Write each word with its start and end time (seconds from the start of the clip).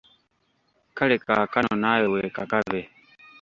Kale 0.97 1.15
kaakano 1.25 1.71
naawe 1.81 2.07
weekakabe. 2.13 2.81